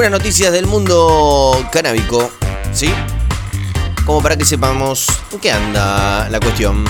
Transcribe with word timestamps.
algunas 0.00 0.18
noticias 0.18 0.50
del 0.50 0.66
mundo 0.66 1.68
canábico, 1.70 2.30
¿sí? 2.72 2.90
Como 4.06 4.22
para 4.22 4.34
que 4.34 4.46
sepamos 4.46 5.06
en 5.30 5.38
qué 5.40 5.52
anda 5.52 6.26
la 6.30 6.40
cuestión. 6.40 6.86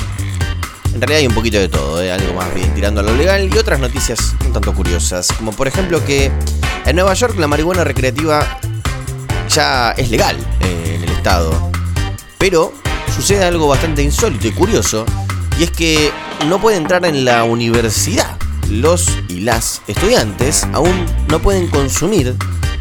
En 0.94 1.00
realidad 1.00 1.18
hay 1.18 1.26
un 1.26 1.34
poquito 1.34 1.58
de 1.58 1.68
todo, 1.68 2.00
¿eh? 2.00 2.12
algo 2.12 2.34
más 2.34 2.54
bien 2.54 2.72
tirando 2.72 3.00
a 3.00 3.02
lo 3.02 3.12
legal 3.16 3.52
y 3.52 3.58
otras 3.58 3.80
noticias 3.80 4.36
un 4.46 4.52
tanto 4.52 4.72
curiosas, 4.72 5.26
como 5.32 5.50
por 5.50 5.66
ejemplo 5.66 6.04
que 6.04 6.30
en 6.86 6.94
Nueva 6.94 7.12
York 7.14 7.34
la 7.36 7.48
marihuana 7.48 7.82
recreativa 7.82 8.60
ya 9.48 9.90
es 9.96 10.08
legal 10.08 10.36
eh, 10.60 10.92
en 10.94 11.02
el 11.02 11.10
estado, 11.10 11.72
pero 12.38 12.72
sucede 13.12 13.42
algo 13.42 13.66
bastante 13.66 14.04
insólito 14.04 14.46
y 14.46 14.52
curioso, 14.52 15.04
y 15.58 15.64
es 15.64 15.72
que 15.72 16.12
no 16.46 16.60
puede 16.60 16.76
entrar 16.76 17.04
en 17.04 17.24
la 17.24 17.42
universidad. 17.42 18.36
Los 18.68 19.08
y 19.26 19.40
las 19.40 19.82
estudiantes 19.88 20.62
aún 20.72 21.06
no 21.28 21.40
pueden 21.40 21.66
consumir 21.66 22.36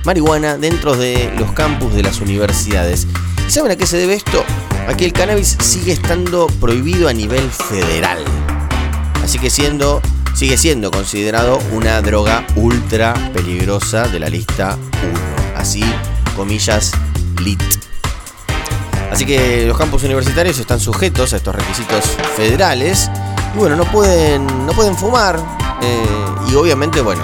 marihuana 0.06 0.58
dentro 0.58 0.96
de 0.96 1.32
los 1.38 1.52
campus 1.52 1.94
de 1.94 2.04
las 2.04 2.22
universidades. 2.22 3.08
¿Y 3.48 3.52
saben 3.52 3.72
a 3.72 3.76
qué 3.76 3.86
se 3.86 3.98
debe 3.98 4.14
esto? 4.14 4.44
A 4.88 4.96
que 4.96 5.06
el 5.06 5.14
cannabis 5.14 5.58
sigue 5.62 5.92
estando 5.92 6.48
prohibido 6.60 7.10
a 7.10 7.14
nivel 7.14 7.50
federal. 7.50 8.24
Así 9.24 9.40
que 9.40 9.50
siendo, 9.50 10.02
sigue 10.34 10.58
siendo 10.58 10.92
considerado 10.92 11.60
una 11.72 12.02
droga 12.02 12.46
ultra 12.56 13.14
peligrosa 13.34 14.08
de 14.08 14.20
la 14.20 14.30
lista 14.30 14.78
1. 15.04 15.58
Así, 15.58 15.84
comillas, 16.36 16.92
lit. 17.44 17.62
Así 19.12 19.26
que 19.26 19.66
los 19.68 19.78
campus 19.78 20.04
universitarios 20.04 20.60
están 20.60 20.80
sujetos 20.80 21.34
a 21.34 21.38
estos 21.38 21.56
requisitos 21.56 22.06
federales. 22.36 23.10
Y 23.56 23.58
bueno, 23.58 23.76
no 23.76 23.86
pueden, 23.86 24.46
no 24.66 24.74
pueden 24.74 24.96
fumar. 24.96 25.40
eh, 25.82 26.52
y 26.52 26.56
obviamente, 26.56 27.02
bueno, 27.02 27.24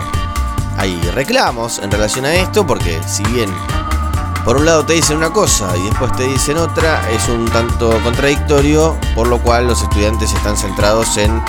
hay 0.86 1.02
reclamos 1.16 1.80
en 1.80 1.90
relación 1.90 2.26
a 2.26 2.36
esto 2.36 2.66
porque 2.68 3.02
si 3.08 3.24
bien 3.34 3.50
por 4.44 4.58
un 4.58 4.66
lado 4.66 4.86
te 4.86 4.94
dicen 4.94 5.18
una 5.18 5.32
cosa 5.32 5.76
y 5.76 5.82
después 5.86 6.12
te 6.16 6.28
dicen 6.28 6.58
otra, 6.58 7.10
es 7.10 7.28
un 7.28 7.46
tanto 7.46 8.00
contradictorio, 8.04 8.96
por 9.16 9.28
lo 9.28 9.40
cual 9.40 9.66
los 9.66 9.82
estudiantes 9.82 10.32
están 10.32 10.56
centrados 10.56 11.18
en 11.18 11.42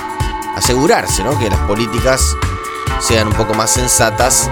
asegurarse 0.57 1.23
¿no? 1.23 1.39
que 1.39 1.51
las 1.51 1.59
políticas 1.61 2.35
sean 2.99 3.29
un 3.29 3.35
poco 3.35 3.53
más 3.53 3.71
sensatas 3.71 4.49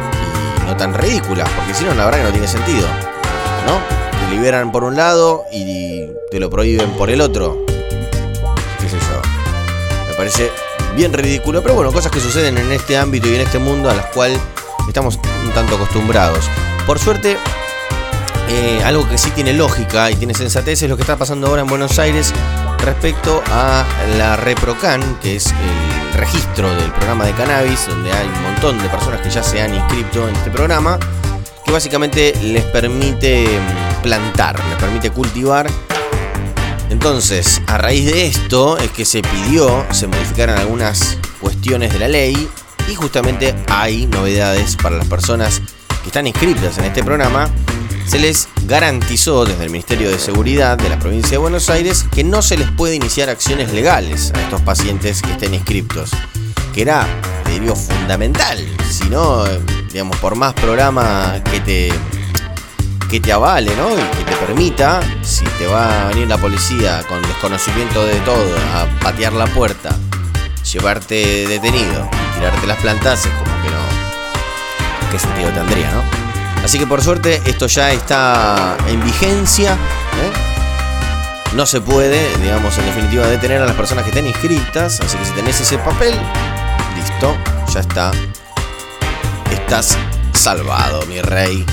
y 0.63 0.67
no 0.67 0.77
tan 0.77 0.93
ridículas, 0.93 1.48
porque 1.57 1.73
si 1.73 1.85
no, 1.85 1.95
la 1.95 2.05
verdad 2.05 2.19
que 2.19 2.25
no 2.25 2.33
tiene 2.33 2.48
sentido. 2.48 2.87
¿No? 3.67 3.81
Te 4.21 4.35
liberan 4.35 4.71
por 4.71 4.85
un 4.85 4.97
lado 4.97 5.45
y 5.51 6.11
te 6.31 6.39
lo 6.39 6.51
prohíben 6.51 6.91
por 6.98 7.09
el 7.09 7.23
otro. 7.23 7.65
¿Qué 8.79 8.89
sé 8.91 8.98
yo? 8.98 9.23
Me 10.09 10.15
parece 10.15 10.53
bien 10.95 11.15
ridículo, 11.15 11.63
pero 11.63 11.75
bueno, 11.75 11.91
cosas 11.91 12.13
que 12.13 12.21
suceden 12.21 12.59
en 12.59 12.71
este 12.71 12.98
ámbito 12.98 13.29
y 13.29 13.37
en 13.37 13.41
este 13.41 13.59
mundo 13.59 13.89
a 13.89 13.95
las 13.95 14.07
cuales 14.07 14.39
estamos 14.89 15.19
un 15.45 15.53
tanto 15.53 15.77
acostumbrados. 15.77 16.49
Por 16.87 16.99
suerte, 16.99 17.39
eh, 18.49 18.83
algo 18.85 19.09
que 19.09 19.19
sí 19.19 19.31
tiene 19.31 19.53
lógica 19.53 20.11
y 20.11 20.17
tiene 20.17 20.35
sensatez 20.35 20.83
es 20.83 20.89
lo 20.89 20.97
que 20.97 21.03
está 21.03 21.17
pasando 21.17 21.47
ahora 21.47 21.63
en 21.63 21.69
Buenos 21.69 21.99
Aires 21.99 22.33
respecto 22.79 23.43
a 23.51 23.85
la 24.19 24.37
Reprocan, 24.37 25.19
que 25.21 25.37
es 25.37 25.47
el 25.47 26.19
registro 26.19 26.69
del 26.77 26.91
programa 26.93 27.25
de 27.25 27.33
cannabis, 27.33 27.87
donde 27.87 28.13
hay 28.13 28.27
un 28.27 28.43
montón 28.43 28.79
de 28.79 28.89
personas 28.89 29.21
que 29.23 29.31
ya 29.31 29.43
se 29.43 29.63
han 29.63 29.75
inscrito 29.75 30.29
en 30.29 30.37
este 30.37 30.51
programa, 30.51 30.98
que 31.65 31.73
básicamente 31.73 32.35
les 32.43 32.65
permite 32.65 33.47
plantar, 34.03 34.63
les 34.69 34.79
permite 34.79 35.11
cultivar. 35.11 35.67
Entonces, 36.91 37.63
a 37.67 37.79
raíz 37.79 38.05
de 38.05 38.27
esto 38.27 38.77
es 38.77 38.91
que 38.91 39.07
se 39.07 39.23
pidió, 39.23 39.87
se 39.91 40.07
modificaran 40.07 40.59
algunas 40.59 41.17
cuestiones 41.41 41.93
de 41.93 41.98
la 41.98 42.09
ley 42.09 42.48
y 42.89 42.95
justamente 42.95 43.55
hay 43.69 44.07
novedades 44.07 44.77
para 44.77 44.97
las 44.97 45.07
personas 45.07 45.61
que 46.03 46.09
están 46.09 46.27
inscritas 46.27 46.79
en 46.79 46.85
este 46.85 47.03
programa 47.03 47.51
se 48.07 48.19
les 48.19 48.49
garantizó 48.67 49.45
desde 49.45 49.64
el 49.64 49.70
Ministerio 49.70 50.11
de 50.11 50.19
Seguridad 50.19 50.77
de 50.77 50.89
la 50.89 50.98
provincia 50.98 51.33
de 51.33 51.39
Buenos 51.39 51.70
Aires 51.70 52.05
que 52.14 52.23
no 52.23 52.42
se 52.42 52.57
les 52.57 52.70
puede 52.70 52.95
iniciar 52.95 53.31
acciones 53.31 53.73
legales 53.73 54.31
a 54.35 54.42
estos 54.42 54.61
pacientes 54.61 55.23
que 55.23 55.33
estén 55.33 55.55
inscriptos. 55.55 56.11
Que 56.75 56.83
era, 56.83 57.07
te 57.45 57.53
diría, 57.53 57.75
fundamental. 57.75 58.58
Si 58.91 59.08
no, 59.08 59.45
digamos, 59.91 60.17
por 60.19 60.37
más 60.37 60.53
programa 60.55 61.41
que 61.51 61.61
te, 61.61 61.92
que 63.11 63.20
te 63.20 63.33
avale, 63.33 63.75
¿no? 63.77 63.91
Y 63.91 64.03
que 64.19 64.25
te 64.25 64.37
permita, 64.37 65.01
si 65.23 65.45
te 65.58 65.67
va 65.67 66.07
a 66.07 66.08
venir 66.08 66.29
la 66.29 66.39
policía 66.39 67.03
con 67.08 67.23
desconocimiento 67.23 68.05
de 68.05 68.17
todo 68.20 68.55
a 68.75 68.87
patear 69.01 69.33
la 69.33 69.47
puerta, 69.47 69.97
llevarte 70.70 71.47
detenido 71.48 72.08
y 72.45 72.51
tirarte 72.51 72.67
las 72.67 72.79
plantas, 72.79 73.25
es 73.25 73.33
como 73.33 73.63
que 73.63 73.71
no. 73.71 75.11
¿Qué 75.11 75.19
sentido 75.19 75.51
tendría, 75.51 75.91
no? 75.93 76.03
Así 76.63 76.79
que 76.79 76.87
por 76.87 77.03
suerte 77.03 77.41
esto 77.47 77.67
ya 77.67 77.93
está 77.93 78.77
en 78.89 79.03
vigencia. 79.05 79.73
¿eh? 79.73 80.33
No 81.55 81.67
se 81.67 81.81
puede, 81.81 82.37
digamos, 82.39 82.77
en 82.79 82.87
definitiva, 82.87 83.27
detener 83.27 83.63
a 83.63 83.67
las 83.67 83.77
personas 83.77 84.05
que 84.05 84.11
estén 84.11 84.27
inscritas. 84.27 85.01
Así 85.01 85.17
que 85.17 85.25
si 85.25 85.33
tenés 85.33 85.61
ese 85.61 85.79
papel, 85.79 86.15
listo, 86.97 87.37
ya 87.73 87.81
está. 87.81 88.11
Estás 89.51 89.97
salvado, 90.33 91.05
mi 91.07 91.21
rey. 91.21 91.65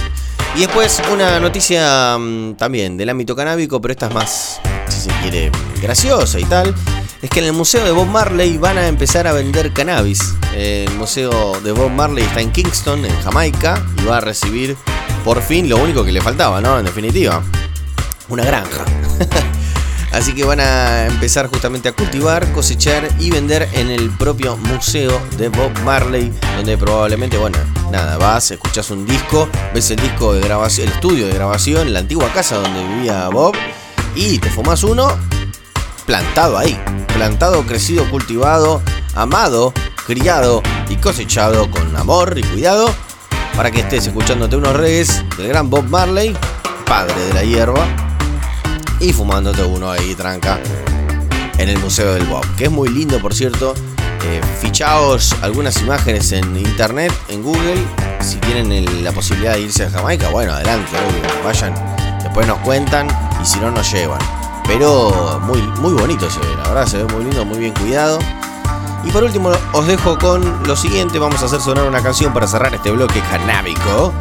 Y 0.56 0.62
después 0.62 1.02
una 1.12 1.40
noticia 1.40 2.18
mmm, 2.18 2.54
también 2.56 2.98
del 2.98 3.10
ámbito 3.10 3.36
canábico, 3.36 3.80
pero 3.82 3.94
esta 3.94 4.08
es 4.08 4.14
más, 4.14 4.62
si 4.90 5.02
se 5.02 5.10
quiere, 5.22 5.52
graciosa 5.82 6.40
y 6.40 6.44
tal. 6.46 6.76
Es 7.22 7.30
que 7.30 7.40
en 7.40 7.46
el 7.46 7.54
museo 7.54 7.86
de 7.86 7.92
Bob 7.92 8.08
Marley 8.08 8.58
van 8.58 8.80
a 8.80 8.88
empezar 8.88 9.28
a 9.28 9.34
vender 9.34 9.72
cannabis. 9.74 10.34
El 10.56 10.90
museo 10.96 11.60
de 11.62 11.72
Bob 11.72 11.92
Marley 11.92 12.24
está 12.24 12.42
en 12.42 12.52
Kingston, 12.52 13.06
en 13.06 13.16
Jamaica, 13.22 13.86
y 14.02 14.06
va 14.06 14.18
a 14.18 14.22
recibir 14.22 14.76
por 15.24 15.44
fin 15.44 15.70
lo 15.70 15.78
único 15.78 16.04
que 16.04 16.12
le 16.12 16.20
faltaba, 16.20 16.62
¿no? 16.62 16.80
En 16.80 16.86
definitiva, 16.86 17.44
una 18.28 18.44
granja. 18.44 18.86
Así 20.12 20.34
que 20.34 20.44
van 20.44 20.62
a 20.62 21.06
empezar 21.06 21.48
justamente 21.48 21.90
a 21.90 21.92
cultivar, 21.94 22.52
cosechar 22.54 23.08
y 23.20 23.30
vender 23.30 23.70
en 23.74 23.92
el 23.92 24.10
propio 24.10 24.58
museo 24.58 25.22
de 25.38 25.50
Bob 25.50 25.72
Marley, 25.86 26.34
donde 26.58 26.76
probablemente, 26.76 27.38
bueno, 27.38 27.60
nada, 27.92 28.18
vas, 28.18 28.50
escuchas 28.50 28.90
un 28.90 29.06
disco, 29.06 29.48
ves 29.76 29.92
el 29.92 29.98
disco 30.02 30.34
de 30.34 30.42
grabación, 30.42 30.88
el 30.88 30.94
estudio 30.96 31.28
de 31.28 31.34
grabación, 31.36 31.94
la 31.94 32.00
antigua 32.00 32.34
casa 32.34 32.58
donde 32.58 32.84
vivía 32.96 33.30
Bob, 33.30 33.56
y 34.16 34.40
te 34.40 34.50
fumas 34.50 34.84
uno 34.84 35.18
plantado 36.06 36.58
ahí, 36.58 36.80
plantado, 37.14 37.64
crecido, 37.66 38.10
cultivado, 38.10 38.82
amado, 39.16 39.74
criado 40.06 40.62
y 40.90 40.96
cosechado 40.98 41.70
con 41.70 41.96
amor 41.96 42.38
y 42.38 42.44
cuidado 42.44 42.94
para 43.56 43.72
que 43.72 43.82
estés 43.82 44.08
escuchándote 44.08 44.56
unos 44.56 44.76
reggaes 44.76 45.24
del 45.38 45.50
gran 45.50 45.70
Bob 45.70 45.84
Marley, 45.86 46.36
padre 46.86 47.20
de 47.28 47.34
la 47.34 47.44
hierba, 47.44 47.86
y 49.00 49.14
fumándote 49.14 49.64
uno 49.64 49.92
ahí 49.92 50.16
tranca 50.16 50.60
en 51.58 51.70
el 51.70 51.80
Museo 51.80 52.14
del 52.14 52.26
Bob, 52.26 52.46
que 52.56 52.66
es 52.66 52.72
muy 52.72 52.90
lindo 52.90 53.20
por 53.20 53.34
cierto. 53.34 53.74
Eh, 54.24 54.42
fichaos 54.62 55.36
algunas 55.42 55.82
imágenes 55.82 56.32
en 56.32 56.56
internet, 56.56 57.12
en 57.28 57.42
Google, 57.44 57.84
si 58.20 58.38
tienen 58.38 59.04
la 59.04 59.12
posibilidad 59.12 59.54
de 59.54 59.62
irse 59.62 59.86
a 59.86 59.90
Jamaica, 59.90 60.30
bueno, 60.30 60.54
adelante, 60.54 60.92
vayan, 61.44 61.74
después 62.22 62.46
nos 62.46 62.60
cuentan 62.60 63.08
y 63.42 63.46
si 63.46 63.60
no 63.60 63.72
nos 63.72 63.92
llevan. 63.92 64.41
Pero 64.74 65.42
muy, 65.44 65.62
muy 65.82 65.92
bonito 65.92 66.30
se 66.30 66.40
ve, 66.40 66.56
la 66.56 66.70
verdad 66.70 66.86
se 66.86 67.04
ve 67.04 67.14
muy 67.14 67.26
lindo, 67.26 67.44
muy 67.44 67.60
bien 67.60 67.74
cuidado. 67.74 68.20
Y 69.04 69.12
por 69.12 69.22
último 69.22 69.52
os 69.74 69.86
dejo 69.86 70.18
con 70.18 70.64
lo 70.66 70.78
siguiente, 70.78 71.20
vamos 71.20 71.42
a 71.42 71.46
hacer 71.48 71.60
sonar 71.60 71.84
una 71.84 72.02
canción 72.02 72.34
para 72.34 72.48
cerrar 72.48 72.74
este 72.74 72.90
bloque 72.90 73.20
canábico. 73.30 74.14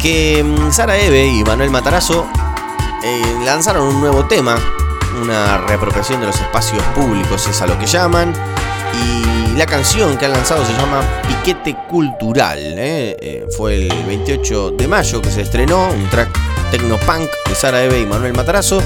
Que 0.00 0.42
Sara 0.70 0.96
Eve 0.96 1.26
y 1.26 1.44
Manuel 1.44 1.70
Matarazo 1.70 2.26
eh, 3.04 3.22
lanzaron 3.44 3.88
un 3.88 4.00
nuevo 4.00 4.24
tema, 4.24 4.56
una 5.20 5.58
reapropiación 5.58 6.20
de 6.20 6.28
los 6.28 6.40
espacios 6.40 6.82
públicos 6.94 7.46
es 7.46 7.60
a 7.60 7.66
lo 7.66 7.78
que 7.78 7.84
llaman. 7.84 8.32
Y 9.04 9.56
la 9.58 9.66
canción 9.66 10.16
que 10.16 10.24
han 10.24 10.32
lanzado 10.32 10.64
se 10.64 10.72
llama 10.72 11.02
Piquete 11.28 11.76
Cultural. 11.90 12.58
¿eh? 12.58 13.16
Eh, 13.20 13.46
fue 13.54 13.74
el 13.74 14.04
28 14.06 14.70
de 14.70 14.88
mayo 14.88 15.20
que 15.20 15.30
se 15.30 15.42
estrenó, 15.42 15.90
un 15.90 16.08
track 16.08 16.30
tecnopunk 16.70 17.28
de 17.46 17.54
Sara 17.54 17.84
Eve 17.84 18.00
y 18.00 18.06
Manuel 18.06 18.32
Matarazo 18.32 18.82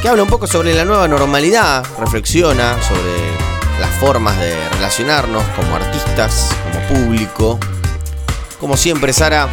que 0.00 0.08
habla 0.08 0.22
un 0.22 0.28
poco 0.28 0.46
sobre 0.46 0.74
la 0.74 0.84
nueva 0.84 1.08
normalidad, 1.08 1.84
reflexiona 1.98 2.80
sobre 2.82 3.80
las 3.80 3.90
formas 3.98 4.38
de 4.38 4.54
relacionarnos 4.70 5.42
como 5.56 5.74
artistas, 5.74 6.50
como 6.64 6.86
público. 6.86 7.58
Como 8.60 8.76
siempre, 8.76 9.12
Sara, 9.12 9.48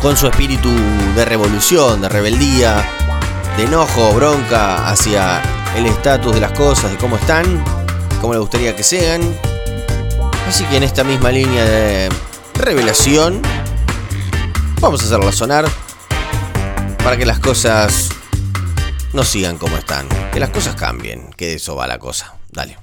con 0.00 0.16
su 0.16 0.28
espíritu 0.28 0.70
de 1.16 1.24
revolución, 1.24 2.00
de 2.00 2.08
rebeldía, 2.08 2.84
de 3.56 3.64
enojo, 3.64 4.12
bronca 4.12 4.88
hacia 4.88 5.42
el 5.76 5.86
estatus 5.86 6.34
de 6.34 6.40
las 6.40 6.52
cosas, 6.52 6.92
de 6.92 6.96
cómo 6.96 7.16
están, 7.16 7.62
cómo 8.20 8.34
le 8.34 8.38
gustaría 8.38 8.76
que 8.76 8.84
sean. 8.84 9.22
Así 10.48 10.64
que 10.64 10.76
en 10.76 10.84
esta 10.84 11.02
misma 11.02 11.30
línea 11.32 11.64
de 11.64 12.08
revelación, 12.54 13.42
vamos 14.80 15.02
a 15.02 15.04
hacerla 15.04 15.32
sonar 15.32 15.66
para 17.02 17.16
que 17.16 17.26
las 17.26 17.40
cosas 17.40 18.10
no 19.12 19.24
sigan 19.24 19.58
como 19.58 19.76
están. 19.76 20.08
Que 20.32 20.40
las 20.40 20.50
cosas 20.50 20.74
cambien. 20.74 21.30
Que 21.36 21.48
de 21.48 21.54
eso 21.54 21.76
va 21.76 21.86
la 21.86 21.98
cosa. 21.98 22.34
Dale. 22.50 22.76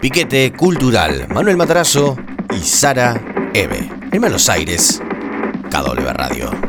Piquete 0.00 0.52
cultural. 0.52 1.26
Manuel 1.28 1.56
Matarazo 1.56 2.16
y 2.56 2.60
Sara 2.60 3.20
Eve. 3.52 3.90
en 4.12 4.20
Buenos 4.20 4.48
Aires, 4.48 5.00
KW 5.70 6.08
Radio. 6.14 6.67